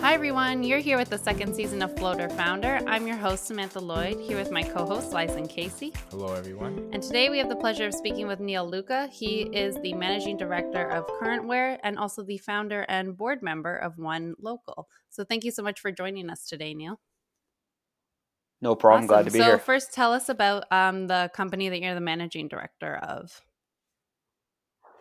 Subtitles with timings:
[0.00, 0.62] Hi, everyone.
[0.62, 2.80] You're here with the second season of Floater Founder.
[2.86, 5.92] I'm your host, Samantha Lloyd, here with my co host, Lyson Casey.
[6.10, 6.88] Hello, everyone.
[6.94, 9.08] And today we have the pleasure of speaking with Neil Luca.
[9.12, 13.98] He is the managing director of Currentware and also the founder and board member of
[13.98, 14.88] One Local.
[15.10, 16.98] So thank you so much for joining us today, Neil.
[18.62, 19.04] No problem.
[19.04, 19.08] Awesome.
[19.08, 19.58] Glad to be so here.
[19.58, 23.42] So, first, tell us about um, the company that you're the managing director of.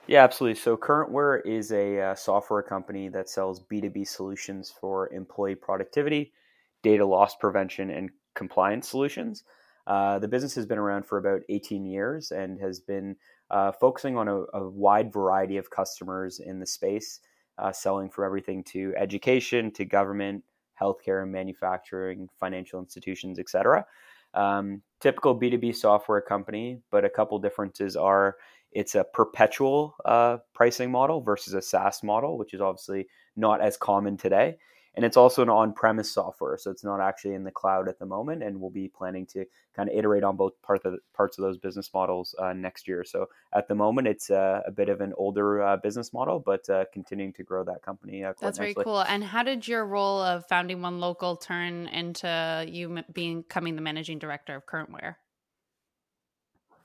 [0.09, 0.59] Yeah, absolutely.
[0.59, 6.33] So Currentware is a uh, software company that sells B2B solutions for employee productivity,
[6.81, 9.43] data loss prevention, and compliance solutions.
[9.85, 13.15] Uh, the business has been around for about 18 years and has been
[13.51, 17.19] uh, focusing on a, a, wide variety of customers in the space,
[17.59, 20.43] uh, selling from everything to education, to government,
[20.81, 23.85] healthcare, and manufacturing, financial institutions, etc.
[24.33, 28.37] Um, typical B2B software company, but a couple differences are
[28.71, 33.77] it's a perpetual uh, pricing model versus a SaaS model, which is obviously not as
[33.77, 34.57] common today.
[34.95, 37.99] And it's also an on premise software, so it's not actually in the cloud at
[37.99, 38.43] the moment.
[38.43, 41.43] And we'll be planning to kind of iterate on both part of the, parts of
[41.43, 43.03] those business models uh, next year.
[43.03, 46.67] So at the moment, it's uh, a bit of an older uh, business model, but
[46.69, 48.23] uh, continuing to grow that company.
[48.23, 48.73] Uh, That's nicely.
[48.73, 49.01] very cool.
[49.01, 53.81] And how did your role of founding One Local turn into you being becoming the
[53.81, 55.15] managing director of Currentware?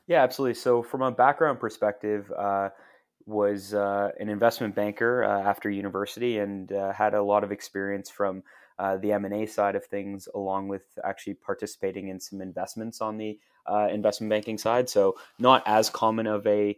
[0.06, 0.54] Yeah, absolutely.
[0.54, 2.70] So from a background perspective, uh,
[3.26, 8.10] was uh, an investment banker uh, after university and uh, had a lot of experience
[8.10, 8.42] from
[8.78, 13.38] uh, the M&A side of things along with actually participating in some investments on the
[13.66, 14.90] uh, investment banking side.
[14.90, 16.76] So not as common of a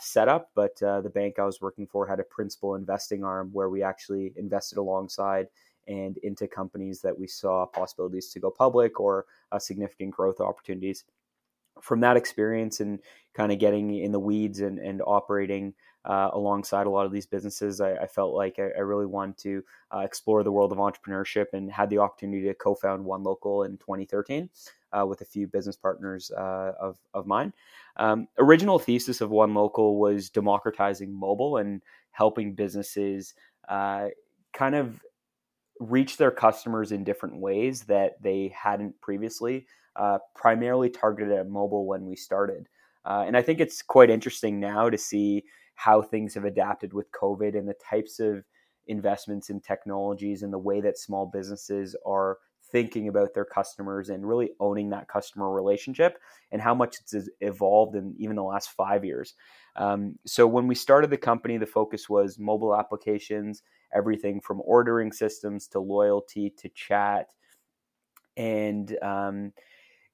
[0.00, 3.82] setup, but the bank I was working for had a principal investing arm where we
[3.82, 5.48] actually invested alongside
[5.88, 9.26] and into companies that we saw possibilities to go public or
[9.58, 11.04] significant growth opportunities
[11.82, 13.00] from that experience and
[13.34, 17.26] kind of getting in the weeds and, and operating uh, alongside a lot of these
[17.26, 20.78] businesses, I, I felt like I, I, really wanted to uh, explore the world of
[20.78, 24.50] entrepreneurship and had the opportunity to co-found One Local in 2013
[24.92, 27.52] uh, with a few business partners uh, of, of mine.
[27.98, 33.34] Um, original thesis of One Local was democratizing mobile and helping businesses
[33.68, 34.08] uh,
[34.52, 35.00] kind of
[35.78, 39.66] reach their customers in different ways that they hadn't previously
[39.96, 42.68] uh, primarily targeted at mobile when we started.
[43.04, 45.44] Uh, and I think it's quite interesting now to see
[45.74, 48.44] how things have adapted with COVID and the types of
[48.86, 52.38] investments in technologies and the way that small businesses are
[52.70, 56.18] thinking about their customers and really owning that customer relationship
[56.52, 59.34] and how much it's evolved in even the last five years.
[59.76, 63.62] Um, so when we started the company, the focus was mobile applications,
[63.94, 67.28] everything from ordering systems to loyalty to chat.
[68.36, 69.52] And um,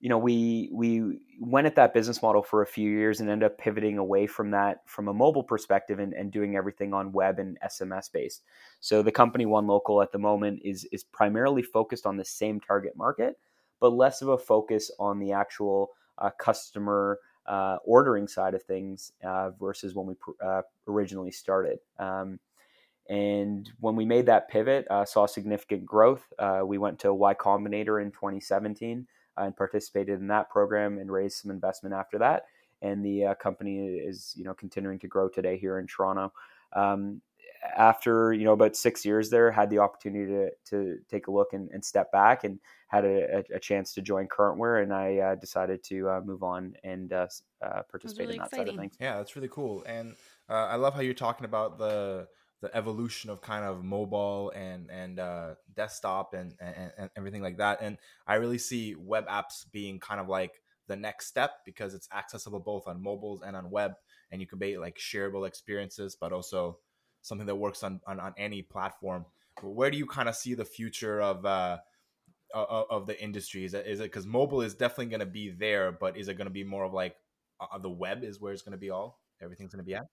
[0.01, 3.47] you know, we we went at that business model for a few years and ended
[3.47, 7.39] up pivoting away from that from a mobile perspective and, and doing everything on web
[7.39, 8.43] and SMS based.
[8.81, 12.61] So the company One Local at the moment is is primarily focused on the same
[12.61, 13.39] target market,
[13.81, 19.13] but less of a focus on the actual uh, customer uh, ordering side of things
[19.25, 21.79] uh, versus when we pr- uh, originally started.
[21.99, 22.39] Um,
[23.09, 26.23] and when we made that pivot, uh, saw significant growth.
[26.39, 29.07] Uh, we went to Y Combinator in 2017
[29.39, 32.45] and participated in that program and raised some investment after that.
[32.83, 36.33] And the uh, company is, you know, continuing to grow today here in Toronto.
[36.75, 37.23] Um,
[37.77, 41.53] after you know about six years there, had the opportunity to, to take a look
[41.53, 45.35] and, and step back, and had a, a, chance to join Currentware, and I uh,
[45.35, 47.27] decided to uh, move on and uh,
[47.63, 48.67] uh, participate really in that exciting.
[48.67, 48.97] side of things.
[49.01, 50.15] Yeah, that's really cool, and
[50.49, 52.29] uh, I love how you're talking about the
[52.61, 57.59] the evolution of kind of mobile and and uh, desktop and, and, and everything like
[57.59, 57.79] that.
[57.81, 62.09] And I really see web apps being kind of like the next step because it's
[62.13, 63.93] accessible both on mobiles and on web,
[64.31, 66.79] and you can make like shareable experiences, but also
[67.23, 69.25] something that works on on, on any platform.
[69.63, 71.79] Where do you kind of see the future of uh,
[72.55, 73.65] of the industry?
[73.65, 76.35] Is it is it because mobile is definitely going to be there, but is it
[76.35, 77.17] going to be more of like
[77.61, 80.07] uh, the web is where it's going to be all everything's going to be at?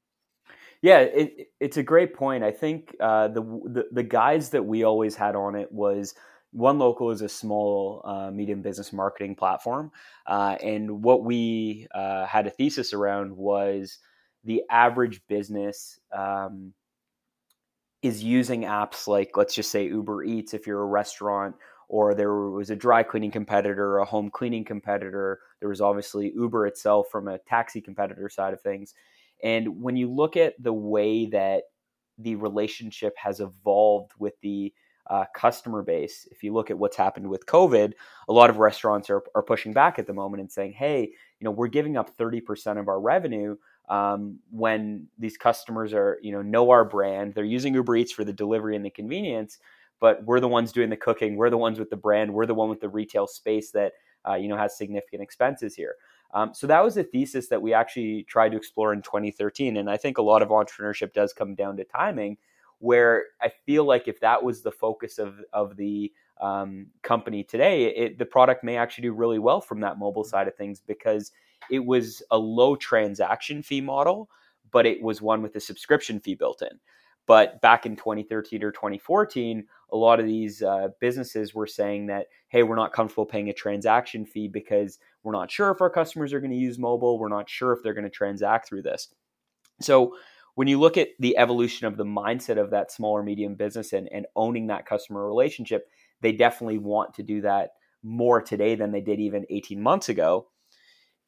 [0.82, 2.44] Yeah, it, it's a great point.
[2.44, 6.14] I think uh, the, the, the guides that we always had on it was
[6.52, 9.92] one local is a small uh, medium business marketing platform,
[10.28, 13.98] uh, and what we uh, had a thesis around was
[14.44, 16.74] the average business um,
[18.02, 21.56] is using apps like let's just say Uber Eats if you're a restaurant
[21.88, 25.40] or there was a dry cleaning competitor, a home cleaning competitor.
[25.60, 28.94] There was obviously Uber itself from a taxi competitor side of things.
[29.46, 31.66] And when you look at the way that
[32.18, 34.74] the relationship has evolved with the
[35.08, 37.94] uh, customer base, if you look at what's happened with COVID,
[38.28, 41.46] a lot of restaurants are, are pushing back at the moment and saying, hey, you
[41.46, 43.56] know, we're giving up 30% of our revenue
[43.88, 47.36] um, when these customers are, you know, know our brand.
[47.36, 49.60] They're using Uber Eats for the delivery and the convenience,
[50.00, 51.36] but we're the ones doing the cooking.
[51.36, 52.34] We're the ones with the brand.
[52.34, 53.94] We're the one with the retail space that
[54.28, 55.98] uh, you know has significant expenses here.
[56.34, 59.90] Um, so that was a thesis that we actually tried to explore in 2013, and
[59.90, 62.38] I think a lot of entrepreneurship does come down to timing.
[62.80, 66.12] Where I feel like if that was the focus of of the
[66.42, 70.48] um, company today, it, the product may actually do really well from that mobile side
[70.48, 71.32] of things because
[71.72, 74.30] it was a low transaction fee model,
[74.72, 76.80] but it was one with a subscription fee built in.
[77.26, 82.28] But back in 2013 or 2014, a lot of these uh, businesses were saying that,
[82.50, 86.34] hey, we're not comfortable paying a transaction fee because we're not sure if our customers
[86.34, 87.18] are going to use mobile.
[87.18, 89.08] We're not sure if they're going to transact through this.
[89.80, 90.18] So
[90.56, 93.94] when you look at the evolution of the mindset of that small or medium business
[93.94, 95.88] and, and owning that customer relationship,
[96.20, 97.70] they definitely want to do that
[98.04, 100.48] more today than they did even 18 months ago.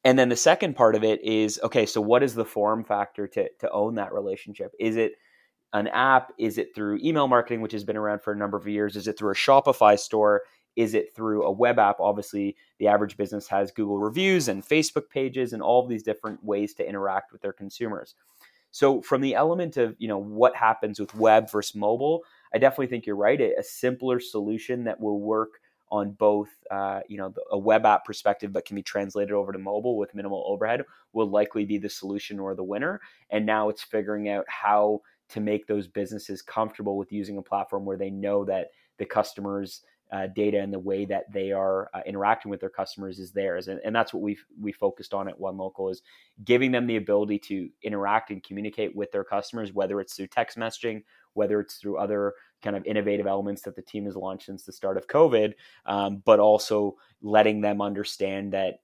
[0.04, 3.26] And then the second part of it is okay, so what is the form factor
[3.28, 4.72] to, to own that relationship?
[4.78, 5.12] Is it
[5.72, 6.32] an app?
[6.38, 8.96] Is it through email marketing, which has been around for a number of years?
[8.96, 10.42] Is it through a Shopify store?
[10.76, 11.98] Is it through a web app?
[12.00, 16.74] Obviously, the average business has Google reviews and Facebook pages and all these different ways
[16.74, 18.14] to interact with their consumers.
[18.70, 22.22] So, from the element of you know what happens with web versus mobile,
[22.54, 23.40] I definitely think you're right.
[23.40, 25.60] A simpler solution that will work
[25.90, 29.58] on both, uh, you know, a web app perspective, but can be translated over to
[29.58, 33.00] mobile with minimal overhead, will likely be the solution or the winner.
[33.30, 37.84] And now it's figuring out how to make those businesses comfortable with using a platform
[37.84, 42.00] where they know that the customers uh, data and the way that they are uh,
[42.06, 43.68] interacting with their customers is theirs.
[43.68, 46.02] And, and that's what we've we focused on at one local is
[46.44, 50.56] giving them the ability to interact and communicate with their customers whether it's through text
[50.56, 51.02] messaging
[51.34, 52.32] whether it's through other
[52.62, 55.52] kind of innovative elements that the team has launched since the start of covid
[55.86, 58.80] um, but also letting them understand that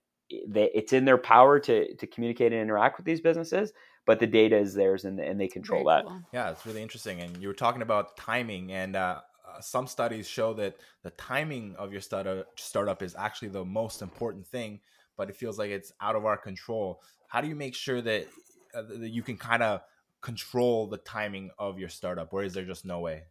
[0.49, 3.73] they, it's in their power to to communicate and interact with these businesses
[4.06, 6.23] but the data is theirs and, and they control Very that cool.
[6.33, 9.21] yeah it's really interesting and you were talking about timing and uh,
[9.55, 14.03] uh, some studies show that the timing of your startup startup is actually the most
[14.03, 14.81] important thing,
[15.17, 17.03] but it feels like it's out of our control.
[17.29, 18.27] How do you make sure that,
[18.75, 19.81] uh, that you can kind of
[20.23, 23.25] control the timing of your startup, or is there just no way?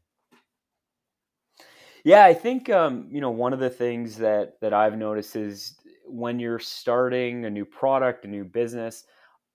[2.03, 5.77] Yeah, I think um, you know one of the things that that I've noticed is
[6.05, 9.05] when you're starting a new product, a new business,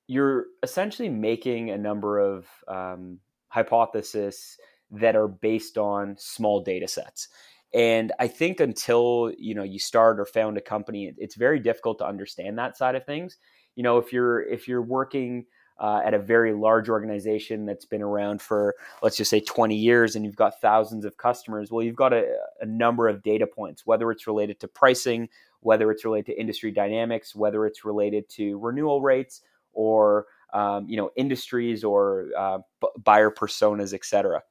[0.08, 4.58] you're essentially making a number of um, hypotheses
[4.90, 7.28] that are based on small data sets.
[7.74, 11.98] And I think until you know you start or found a company, it's very difficult
[11.98, 13.36] to understand that side of things.
[13.76, 15.44] You know, if you're if you're working
[15.78, 20.16] uh, at a very large organization that's been around for let's just say 20 years
[20.16, 22.24] and you've got thousands of customers well you've got a,
[22.60, 25.28] a, number of data points whether it's related to pricing
[25.60, 29.42] whether it's related to industry dynamics whether it's related to renewal rates
[29.78, 34.42] or um, you know industries or uh, b- buyer personas et cetera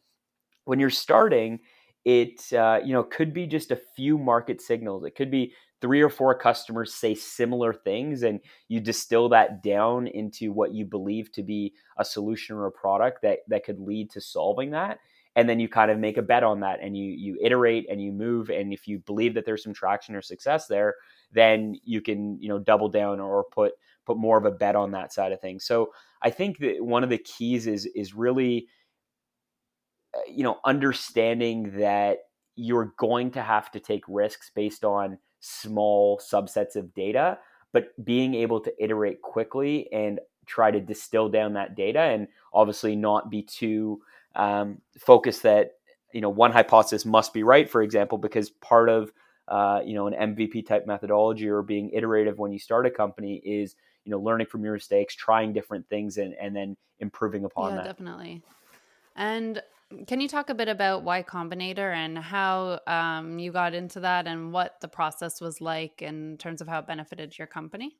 [0.65, 1.59] when you're starting,
[2.05, 5.03] it uh, you know could be just a few market signals.
[5.05, 10.07] It could be three or four customers say similar things, and you distill that down
[10.07, 14.09] into what you believe to be a solution or a product that that could lead
[14.11, 14.99] to solving that.
[15.37, 18.01] And then you kind of make a bet on that, and you you iterate and
[18.01, 18.49] you move.
[18.49, 20.95] And if you believe that there's some traction or success there,
[21.31, 23.73] then you can you know double down or put
[24.05, 25.65] put more of a bet on that side of things.
[25.65, 28.67] So I think that one of the keys is is really
[30.13, 32.19] uh, you know, understanding that
[32.55, 37.37] you're going to have to take risks based on small subsets of data,
[37.73, 42.95] but being able to iterate quickly and try to distill down that data and obviously
[42.95, 44.01] not be too
[44.37, 45.71] um, focused that
[46.13, 49.11] you know one hypothesis must be right for example because part of
[49.49, 53.41] uh, you know an mvp type methodology or being iterative when you start a company
[53.43, 53.75] is
[54.05, 57.77] you know learning from your mistakes trying different things and, and then improving upon yeah,
[57.77, 58.41] that definitely
[59.15, 59.61] and
[60.05, 64.27] can you talk a bit about Y Combinator and how um, you got into that
[64.27, 67.95] and what the process was like in terms of how it benefited your company?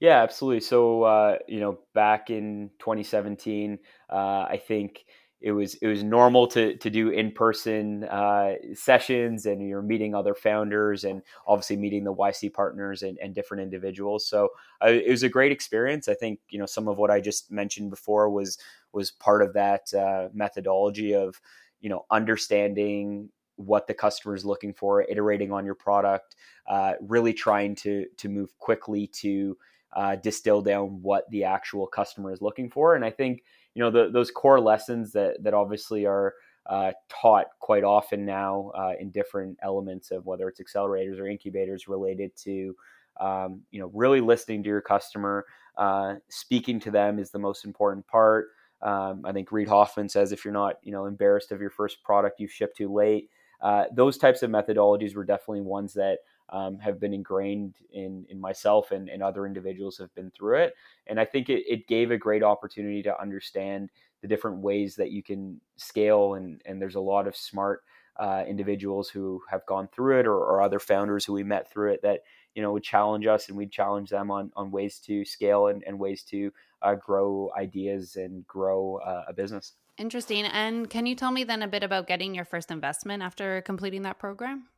[0.00, 0.60] Yeah, absolutely.
[0.60, 3.78] So, uh, you know, back in 2017,
[4.10, 5.04] uh, I think
[5.40, 10.14] it was it was normal to to do in person uh, sessions, and you're meeting
[10.14, 14.26] other founders, and obviously meeting the YC partners and, and different individuals.
[14.26, 14.50] So
[14.84, 16.08] uh, it was a great experience.
[16.08, 18.58] I think you know some of what I just mentioned before was
[18.92, 21.40] was part of that uh, methodology of
[21.80, 26.36] you know understanding what the customer is looking for, iterating on your product,
[26.68, 29.56] uh, really trying to to move quickly to
[29.94, 32.94] uh, distill down what the actual customer is looking for.
[32.94, 33.42] And I think
[33.74, 36.34] you know the, those core lessons that that obviously are
[36.66, 41.86] uh, taught quite often now uh, in different elements of whether it's accelerators or incubators
[41.86, 42.74] related to
[43.20, 45.44] um, you know really listening to your customer,
[45.76, 48.48] uh, speaking to them is the most important part.
[48.82, 52.02] Um, I think Reid Hoffman says if you're not, you know, embarrassed of your first
[52.02, 53.30] product you've shipped too late.
[53.62, 56.18] Uh, those types of methodologies were definitely ones that
[56.50, 60.74] um, have been ingrained in in myself and, and other individuals have been through it.
[61.06, 63.90] And I think it, it gave a great opportunity to understand
[64.22, 66.34] the different ways that you can scale.
[66.34, 67.82] And and there's a lot of smart
[68.18, 71.92] uh, individuals who have gone through it, or, or other founders who we met through
[71.92, 72.20] it that
[72.54, 75.82] you know would challenge us, and we'd challenge them on on ways to scale and,
[75.86, 79.74] and ways to uh, grow ideas and grow uh, a business.
[79.98, 80.44] Interesting.
[80.44, 84.02] And can you tell me then a bit about getting your first investment after completing
[84.02, 84.68] that program?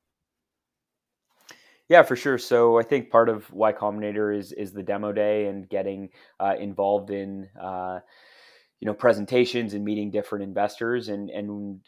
[1.88, 2.38] Yeah, for sure.
[2.38, 6.54] So I think part of Y Combinator is is the demo day and getting uh,
[6.58, 8.00] involved in uh,
[8.80, 11.80] you know presentations and meeting different investors and and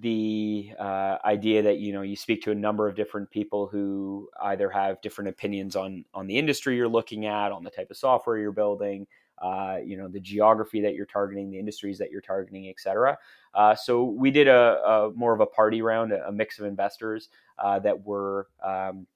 [0.00, 4.28] the uh, idea that you know you speak to a number of different people who
[4.42, 7.96] either have different opinions on on the industry you're looking at, on the type of
[7.96, 9.06] software you're building,
[9.42, 13.18] uh, you know the geography that you're targeting, the industries that you're targeting, etc.
[13.54, 16.66] Uh, so we did a, a, more of a party round, a, a mix of
[16.66, 17.28] investors
[17.58, 19.06] uh, that were um,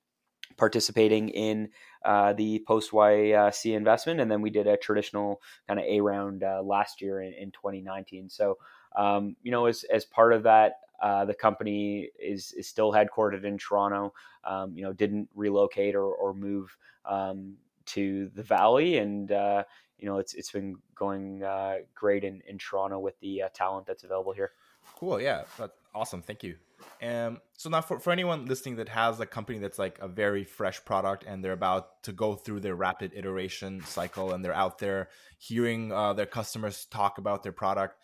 [0.57, 1.69] participating in
[2.05, 6.43] uh, the post YC investment, and then we did a traditional kind of A round
[6.43, 8.29] uh, last year in, in 2019.
[8.29, 8.59] So
[8.97, 13.45] um, you know, as as part of that, uh, the company is is still headquartered
[13.45, 14.13] in Toronto.
[14.45, 19.65] Um, you know, didn't relocate or, or move um, to the valley, and uh,
[19.99, 23.87] you know, it's it's been going uh, great in, in Toronto with the uh, talent
[23.87, 24.53] that's available here.
[24.97, 25.21] Cool.
[25.21, 26.23] Yeah, that's awesome.
[26.23, 26.57] Thank you.
[27.03, 30.45] Um, so now for, for anyone listening that has a company that's like a very
[30.45, 34.79] fresh product and they're about to go through their rapid iteration cycle and they're out
[34.79, 38.01] there hearing uh, their customers talk about their product,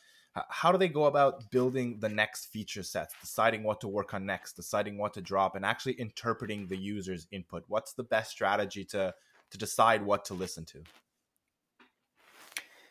[0.49, 4.27] how do they go about building the next feature sets, deciding what to work on
[4.27, 7.65] next, deciding what to drop, and actually interpreting the user's input?
[7.69, 9.15] What's the best strategy to
[9.51, 10.83] to decide what to listen to?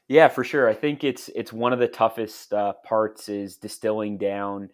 [0.07, 0.69] Yeah, for sure.
[0.69, 4.69] I think it's it's one of the toughest uh, parts is distilling down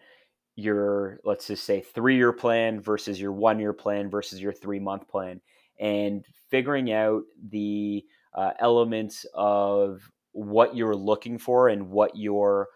[0.55, 4.79] your let's just say three year plan versus your one year plan versus your three
[4.79, 5.41] month plan,
[5.79, 8.03] and figuring out the
[8.33, 10.01] uh, elements of
[10.33, 12.67] what you're looking for and what your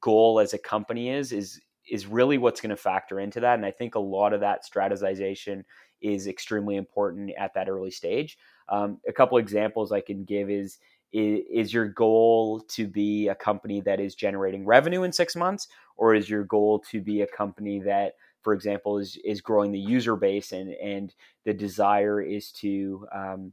[0.00, 3.66] goal as a company is is is really what's going to factor into that and
[3.66, 5.64] i think a lot of that strategization
[6.00, 8.38] is extremely important at that early stage.
[8.68, 10.78] Um, a couple examples i can give is
[11.12, 16.14] is your goal to be a company that is generating revenue in six months or
[16.14, 20.16] is your goal to be a company that for example is is growing the user
[20.16, 21.14] base and and
[21.44, 23.52] the desire is to um,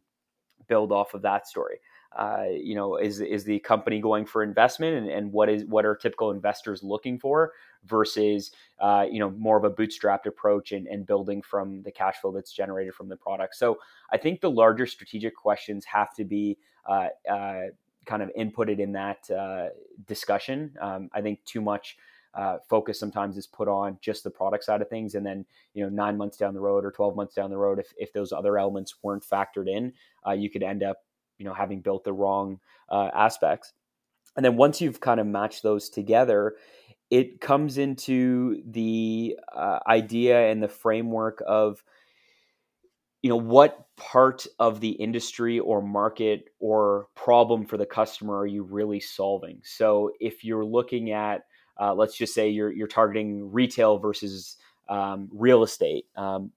[0.68, 1.80] build off of that story
[2.18, 5.86] uh, you know is is the company going for investment and, and what is what
[5.86, 7.54] are typical investors looking for
[7.86, 12.16] versus uh, you know more of a bootstrapped approach and, and building from the cash
[12.18, 13.56] flow that's generated from the product?
[13.56, 13.78] So
[14.12, 16.58] i think the larger strategic questions have to be
[16.88, 17.62] uh, uh
[18.06, 19.68] kind of inputted in that uh,
[20.08, 20.74] discussion.
[20.82, 21.98] Um, i think too much
[22.34, 25.44] uh, focus sometimes is put on just the product side of things and then
[25.74, 28.14] you know nine months down the road or 12 months down the road if, if
[28.14, 29.92] those other elements weren't factored in
[30.28, 31.04] uh, you could end up
[31.38, 33.74] you know having built the wrong uh, aspects.
[34.36, 36.56] And then once you've kind of matched those together
[37.10, 41.84] it comes into the uh, idea and the framework of
[43.22, 48.46] you know what part of the industry or market or problem for the customer are
[48.46, 49.60] you really solving?
[49.64, 51.46] So if you're looking at
[51.80, 54.58] uh, let's just say you're you're targeting retail versus
[54.90, 56.52] um, real estate um,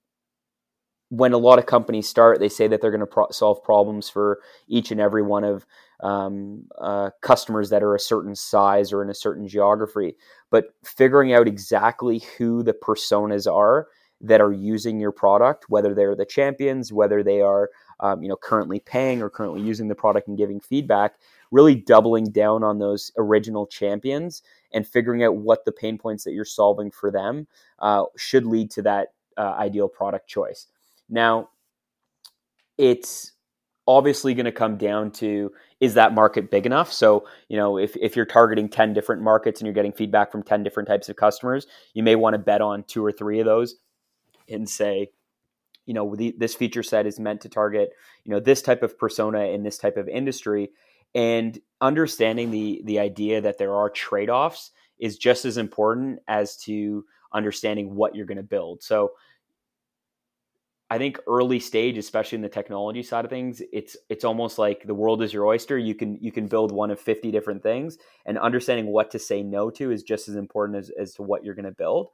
[1.10, 4.08] when a lot of companies start, they say that they're going to pro- solve problems
[4.08, 5.66] for each and every one of
[6.02, 10.16] um, uh, customers that are a certain size or in a certain geography.
[10.50, 13.88] But figuring out exactly who the personas are
[14.20, 18.36] that are using your product, whether they're the champions, whether they are um, you know
[18.36, 21.14] currently paying or currently using the product and giving feedback,
[21.50, 26.32] really doubling down on those original champions and figuring out what the pain points that
[26.32, 27.46] you're solving for them
[27.80, 30.66] uh, should lead to that uh, ideal product choice.
[31.10, 31.50] Now,
[32.78, 33.32] it's
[33.86, 36.92] obviously going to come down to is that market big enough?
[36.92, 40.42] So you know if, if you're targeting 10 different markets and you're getting feedback from
[40.42, 43.46] 10 different types of customers you may want to bet on two or three of
[43.46, 43.76] those
[44.48, 45.10] and say
[45.86, 47.90] you know the, this feature set is meant to target
[48.24, 50.70] you know this type of persona in this type of industry.
[51.14, 57.04] And understanding the the idea that there are trade-offs is just as important as to
[57.32, 58.82] understanding what you're going to build.
[58.82, 59.12] So
[60.90, 64.84] I think early stage, especially in the technology side of things, it's it's almost like
[64.84, 65.78] the world is your oyster.
[65.78, 69.42] You can you can build one of fifty different things, and understanding what to say
[69.42, 72.08] no to is just as important as, as to what you're going to build.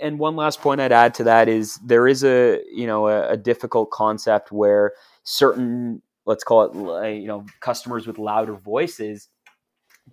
[0.00, 3.30] And one last point I'd add to that is there is a you know a,
[3.30, 4.92] a difficult concept where
[5.24, 9.28] certain let's call it you know customers with louder voices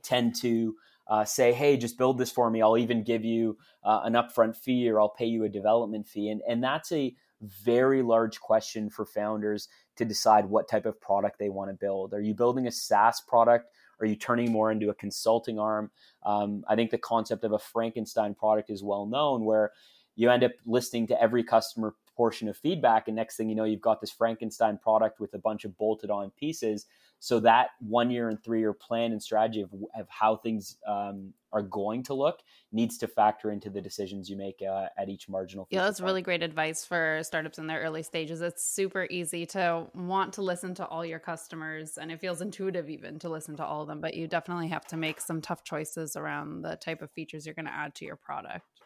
[0.02, 0.74] tend to
[1.08, 2.62] uh, say, "Hey, just build this for me.
[2.62, 6.30] I'll even give you uh, an upfront fee, or I'll pay you a development fee."
[6.30, 11.40] And and that's a very large question for founders to decide what type of product
[11.40, 12.14] they want to build.
[12.14, 13.72] Are you building a SaaS product?
[14.00, 15.92] Are you turning more into a consulting arm?
[16.24, 19.72] Um, I think the concept of a Frankenstein product is well known, where
[20.16, 23.64] you end up listening to every customer portion of feedback, and next thing you know,
[23.64, 26.86] you've got this Frankenstein product with a bunch of bolted on pieces
[27.20, 31.34] so that one year and three year plan and strategy of, of how things um,
[31.52, 32.40] are going to look
[32.72, 35.68] needs to factor into the decisions you make uh, at each marginal.
[35.70, 38.42] Yeah, that's really great advice for startups in their early stages.
[38.42, 42.90] It's super easy to want to listen to all your customers, and it feels intuitive
[42.90, 44.02] even to listen to all of them.
[44.02, 47.56] But you definitely have to make some tough choices around the type of features you're
[47.56, 48.77] going to add to your product.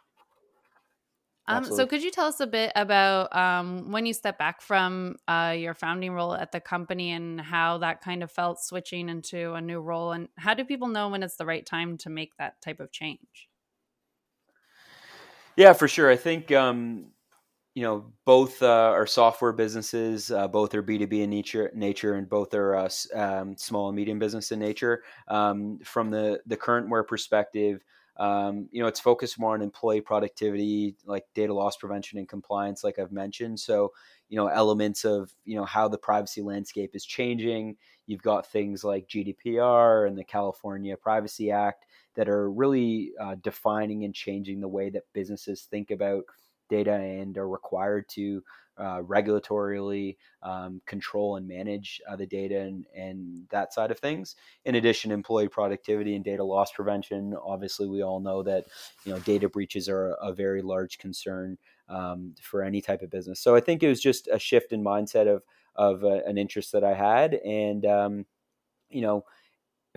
[1.47, 5.17] Um, so, could you tell us a bit about um, when you step back from
[5.27, 9.53] uh, your founding role at the company and how that kind of felt switching into
[9.53, 10.11] a new role?
[10.11, 12.91] And how do people know when it's the right time to make that type of
[12.91, 13.49] change?
[15.57, 16.09] Yeah, for sure.
[16.09, 17.11] I think um,
[17.75, 20.31] you know both uh, are software businesses.
[20.31, 23.89] Uh, both are B two B in nature, nature, and both are uh, um, small
[23.89, 25.03] and medium business in nature.
[25.27, 27.83] Um, from the the CurrentWare perspective.
[28.21, 32.83] Um, you know, it's focused more on employee productivity, like data loss prevention and compliance,
[32.83, 33.59] like I've mentioned.
[33.59, 33.93] So,
[34.29, 37.77] you know, elements of, you know, how the privacy landscape is changing.
[38.05, 44.03] You've got things like GDPR and the California Privacy Act that are really uh, defining
[44.03, 46.23] and changing the way that businesses think about
[46.71, 48.41] data and are required to
[48.77, 54.35] uh, regulatorily um, control and manage uh, the data and, and that side of things.
[54.65, 57.35] In addition, employee productivity and data loss prevention.
[57.45, 58.65] Obviously, we all know that
[59.05, 61.57] you know data breaches are a, very large concern
[61.89, 63.39] um, for any type of business.
[63.39, 65.43] So I think it was just a shift in mindset of
[65.75, 68.25] of uh, an interest that I had, and um,
[68.89, 69.25] you know,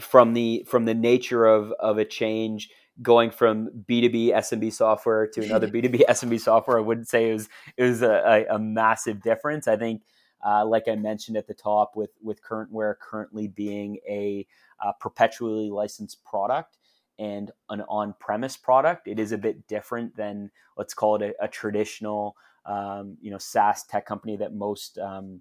[0.00, 2.68] from the from the nature of of a change
[3.02, 7.48] going from B2B SMB software to another B2B SMB software, I wouldn't say it was
[7.76, 9.68] it was a, a, a massive difference.
[9.68, 10.02] I think,
[10.44, 14.46] uh, like I mentioned at the top, with with CurrentWare currently being a
[14.84, 16.78] uh, perpetually licensed product
[17.18, 21.48] and an on-premise product, it is a bit different than let's call it a, a
[21.48, 25.40] traditional, um, you know, SaaS tech company that most um,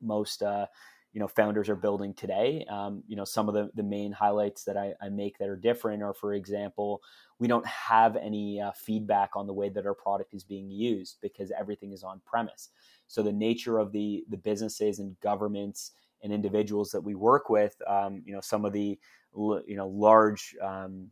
[0.00, 0.66] most uh,
[1.12, 2.64] you know founders are building today.
[2.70, 5.56] Um, you know, some of the, the main highlights that I, I, make that are
[5.56, 7.02] different are, for example,
[7.38, 11.18] we don't have any uh, feedback on the way that our product is being used
[11.20, 12.70] because everything is on premise.
[13.08, 17.76] So the nature of the the businesses and governments and individuals that we work with,
[17.86, 18.98] um, you know, some of the
[19.34, 21.08] you know large um,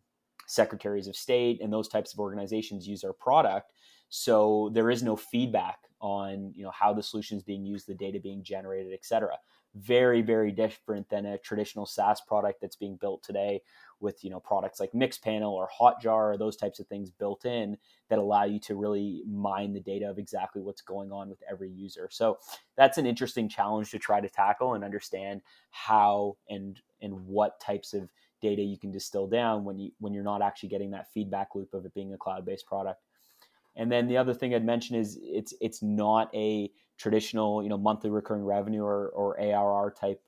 [0.47, 3.73] secretaries of state and those types of organizations use our product.
[4.09, 7.95] So there is no feedback on you know how the solution is being used, the
[7.95, 9.37] data being generated, et cetera
[9.75, 13.61] very very different than a traditional SaaS product that's being built today
[14.01, 17.77] with you know products like Mixpanel or Hotjar or those types of things built in
[18.09, 21.71] that allow you to really mine the data of exactly what's going on with every
[21.71, 22.09] user.
[22.11, 22.39] So
[22.77, 27.95] that's an interesting challenge to try to tackle and understand how and and what types
[27.95, 28.09] of
[28.41, 31.73] data you can distill down when you when you're not actually getting that feedback loop
[31.75, 33.03] of it being a cloud-based product.
[33.77, 37.79] And then the other thing I'd mention is it's it's not a traditional, you know,
[37.79, 40.23] monthly recurring revenue or, or ARR type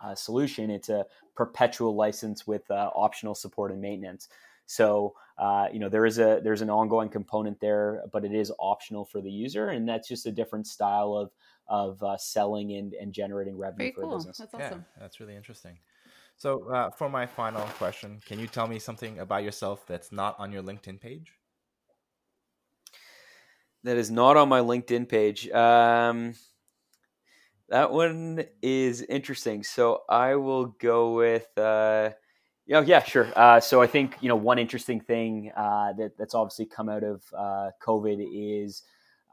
[0.00, 0.70] uh, solution.
[0.70, 1.04] It's a
[1.36, 4.28] perpetual license with uh, optional support and maintenance.
[4.66, 8.52] So uh, you know there is a there's an ongoing component there, but it is
[8.60, 11.32] optional for the user, and that's just a different style of
[11.66, 14.14] of uh, selling and, and generating revenue Very for cool.
[14.14, 14.38] a business.
[14.38, 14.84] That's awesome.
[14.96, 15.78] Yeah, that's really interesting.
[16.36, 20.38] So uh, for my final question, can you tell me something about yourself that's not
[20.38, 21.32] on your LinkedIn page?
[23.84, 25.48] That is not on my LinkedIn page.
[25.50, 26.34] Um,
[27.68, 29.62] that one is interesting.
[29.62, 31.46] So I will go with.
[31.56, 32.10] Uh,
[32.66, 33.28] you know, yeah, sure.
[33.34, 37.02] Uh, so I think you know one interesting thing uh, that that's obviously come out
[37.02, 38.84] of uh, COVID is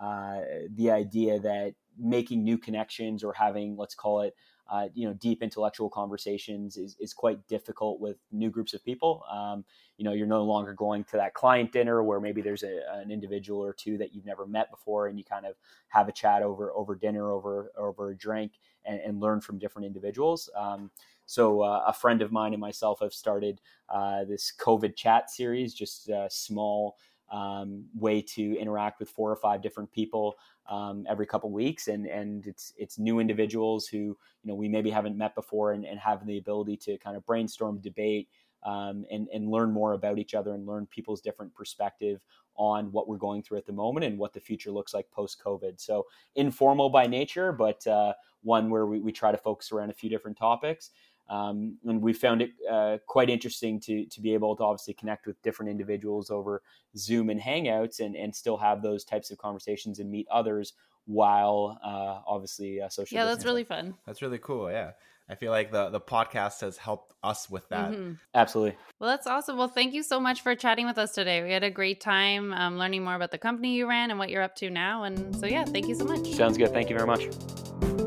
[0.01, 0.39] uh,
[0.73, 4.33] the idea that making new connections or having let's call it
[4.69, 9.23] uh, you know deep intellectual conversations is, is quite difficult with new groups of people.
[9.31, 9.65] Um,
[9.97, 13.11] you know you're no longer going to that client dinner where maybe there's a, an
[13.11, 15.55] individual or two that you've never met before and you kind of
[15.89, 18.53] have a chat over over dinner over over a drink
[18.85, 20.49] and, and learn from different individuals.
[20.55, 20.91] Um,
[21.25, 25.73] so uh, a friend of mine and myself have started uh, this covid chat series
[25.73, 26.97] just a small
[27.31, 30.35] um, way to interact with four or five different people
[30.69, 34.89] um, every couple weeks, and and it's it's new individuals who you know we maybe
[34.89, 38.29] haven't met before, and, and have the ability to kind of brainstorm, debate,
[38.63, 42.21] um, and and learn more about each other and learn people's different perspective
[42.55, 45.41] on what we're going through at the moment and what the future looks like post
[45.43, 45.79] COVID.
[45.79, 49.93] So informal by nature, but uh, one where we, we try to focus around a
[49.93, 50.89] few different topics.
[51.29, 55.27] Um, and we found it uh, quite interesting to to be able to obviously connect
[55.27, 56.61] with different individuals over
[56.95, 60.73] Zoom and Hangouts, and and still have those types of conversations and meet others
[61.05, 63.15] while uh, obviously uh, social.
[63.15, 63.95] Yeah, that's really fun.
[64.05, 64.69] That's really cool.
[64.71, 64.91] Yeah.
[65.29, 67.91] I feel like the the podcast has helped us with that.
[67.91, 68.13] Mm-hmm.
[68.33, 68.77] Absolutely.
[68.99, 69.57] Well, that's awesome.
[69.57, 71.43] Well, thank you so much for chatting with us today.
[71.43, 74.29] We had a great time um, learning more about the company you ran and what
[74.29, 75.03] you're up to now.
[75.03, 76.25] And so, yeah, thank you so much.
[76.33, 76.71] Sounds good.
[76.71, 78.06] Thank you very much.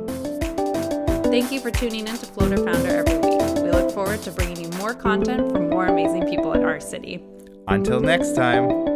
[1.31, 3.41] Thank you for tuning in to Floater Founder every week.
[3.63, 7.23] We look forward to bringing you more content from more amazing people in our city.
[7.69, 8.90] Until next time.